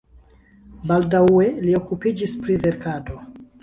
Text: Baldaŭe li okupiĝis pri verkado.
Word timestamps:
Baldaŭe 0.93 1.53
li 1.69 1.79
okupiĝis 1.83 2.37
pri 2.45 2.61
verkado. 2.67 3.25